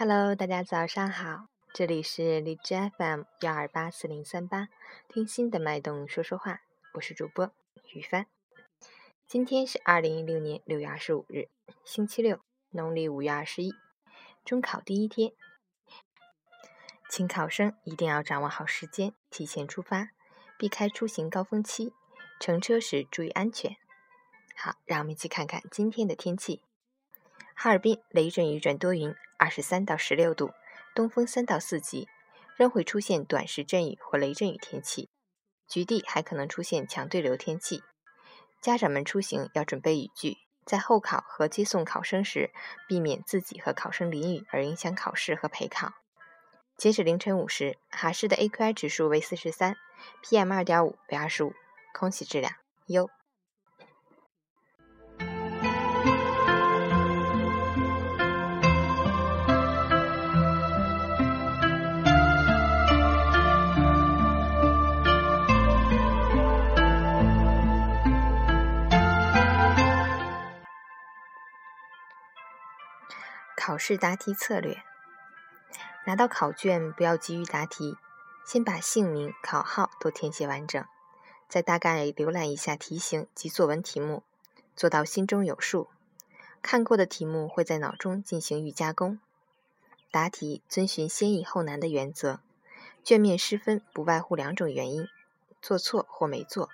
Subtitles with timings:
[0.00, 4.70] Hello，大家早上好，这里是荔枝 FM 幺二八四零三八，
[5.08, 6.62] 听心的脉动说说话，
[6.94, 7.52] 我是主播
[7.92, 8.24] 于帆。
[9.26, 11.50] 今天是二零一六年六月二十五日，
[11.84, 12.40] 星期六，
[12.70, 13.74] 农历五月二十一，
[14.42, 15.32] 中考第一天，
[17.10, 20.12] 请考生一定要掌握好时间，提前出发，
[20.56, 21.92] 避开出行高峰期，
[22.40, 23.76] 乘车时注意安全。
[24.56, 26.62] 好，让我们一起看看今天的天气。
[27.54, 30.50] 哈尔滨雷阵雨转多云，二十三到十六度，
[30.94, 32.06] 东风三到四级，
[32.56, 35.08] 仍会出现短时阵雨或雷阵雨天气，
[35.66, 37.82] 局地还可能出现强对流天气。
[38.60, 40.36] 家长们出行要准备雨具，
[40.66, 42.50] 在候考和接送考生时，
[42.86, 45.94] 避免自己和考生淋雨而影响考试和陪考。
[46.76, 49.78] 截止凌晨五时，哈市的 AQI 指数为四十三
[50.22, 51.54] ，PM 二点五为二十五，
[51.94, 52.52] 空气质量
[52.88, 53.08] 优。
[73.62, 74.82] 考试答题策略：
[76.06, 77.98] 拿到考卷不要急于答题，
[78.46, 80.82] 先把姓名、考号都填写完整，
[81.46, 84.22] 再大概浏览一下题型及作文题目，
[84.74, 85.90] 做到心中有数。
[86.62, 89.20] 看过的题目会在脑中进行预加工。
[90.10, 92.40] 答题遵循先易后难的原则，
[93.04, 95.06] 卷面失分不外乎两种原因：
[95.60, 96.70] 做错或没做。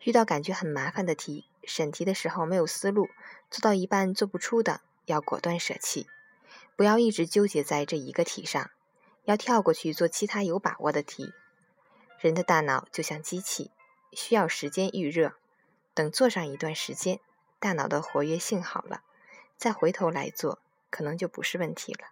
[0.00, 3.08] 遇到感觉很麻烦的题，审题的时候没有思路，
[3.50, 4.82] 做到一半做不出的。
[5.06, 6.06] 要果断舍弃，
[6.76, 8.70] 不要一直纠结在这一个题上，
[9.24, 11.32] 要跳过去做其他有把握的题。
[12.18, 13.70] 人的大脑就像机器，
[14.12, 15.34] 需要时间预热，
[15.94, 17.20] 等做上一段时间，
[17.58, 19.02] 大脑的活跃性好了，
[19.56, 22.08] 再回头来做，可能就不是问题了。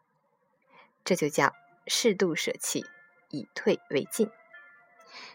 [1.05, 1.55] 这就叫
[1.87, 2.85] 适度舍弃，
[3.31, 4.31] 以退为进。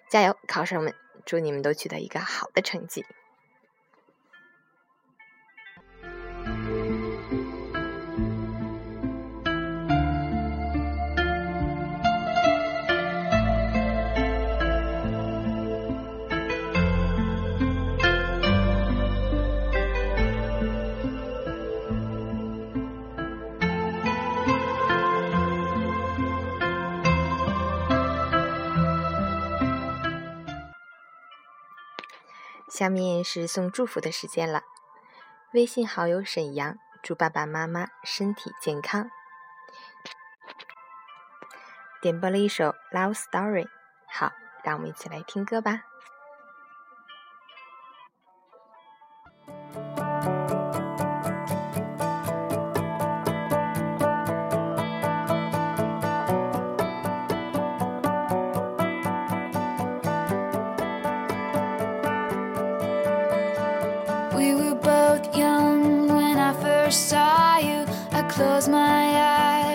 [0.10, 0.94] 加油，考生们！
[1.26, 3.04] 祝你们都取得一个好的成绩。
[32.76, 34.64] 下面是送祝福的时间了。
[35.54, 39.10] 微信好友沈阳祝爸爸妈妈身体健康，
[42.02, 43.64] 点播了一首《Love Story》。
[44.10, 45.84] 好，让我们一起来听歌吧。
[68.36, 69.06] Close my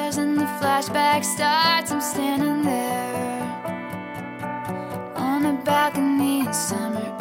[0.07, 1.91] eyes and the flashback starts.
[1.91, 3.43] I'm standing there
[5.17, 7.20] on a balcony in summer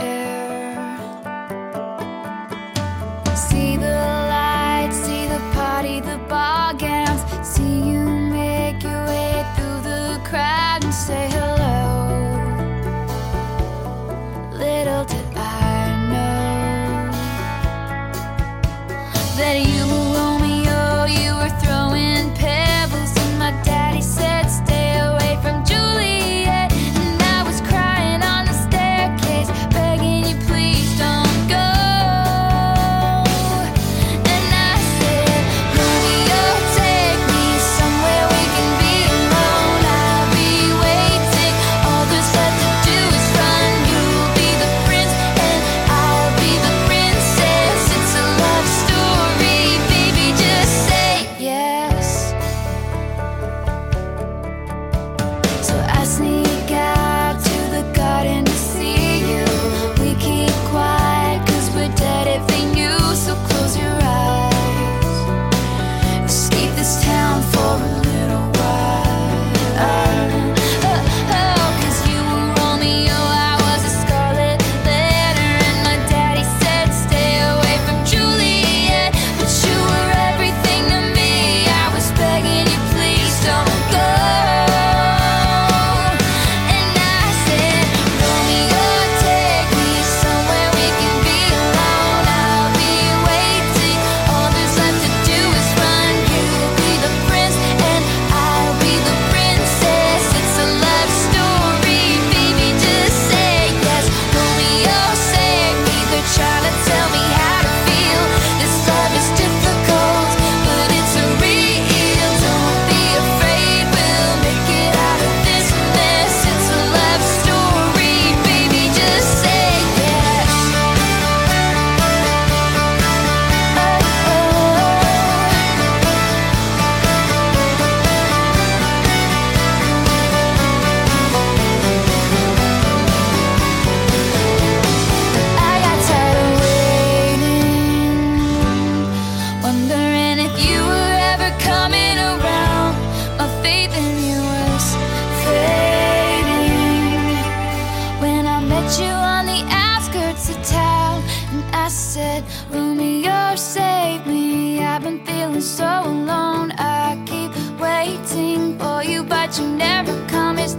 [155.00, 156.74] I've been feeling so alone.
[156.78, 160.60] I keep waiting for you, but you never come.
[160.60, 160.74] It's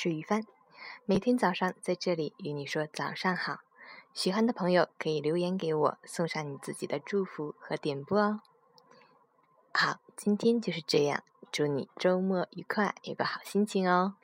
[0.00, 0.44] 是雨帆，
[1.06, 3.62] 每天早上在这里与你说早上好。
[4.14, 8.40] 喜欢的朋友可以留言给我，送上你自己的祝福和点播哦。
[9.74, 14.14] 好，今天就是这样，祝你周末愉快，有个好心情哦。